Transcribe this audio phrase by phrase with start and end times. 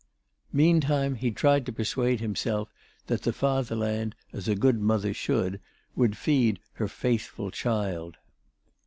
[0.51, 2.73] Meantime, he tried to persuade himself
[3.05, 5.59] that the fatherland, as a good mother should,
[5.95, 8.17] would feed her faithful child.